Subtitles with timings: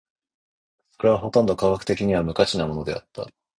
[0.93, 3.27] それはほとんど科学的には無価値なものであった。